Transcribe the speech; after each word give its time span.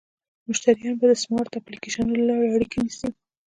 مشتریان 0.47 0.93
به 0.99 1.05
د 1.09 1.13
سمارټ 1.23 1.51
اپلیکیشنونو 1.57 2.15
له 2.19 2.25
لارې 2.29 2.53
اړیکه 2.55 2.77
نیسي. 2.83 3.09